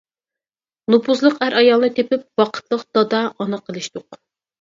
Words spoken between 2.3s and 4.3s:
ۋاقىتلىق دادا، ئانا قىلىشتۇق.